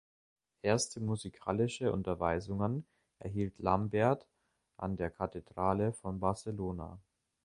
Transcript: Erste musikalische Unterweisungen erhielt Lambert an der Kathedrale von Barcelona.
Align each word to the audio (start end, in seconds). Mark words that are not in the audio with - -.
Erste 0.63 0.99
musikalische 0.99 1.91
Unterweisungen 1.91 2.87
erhielt 3.19 3.59
Lambert 3.59 4.27
an 4.75 4.97
der 4.97 5.11
Kathedrale 5.11 5.93
von 5.93 6.19
Barcelona. 6.19 6.99